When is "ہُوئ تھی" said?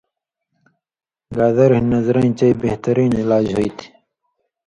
3.55-3.87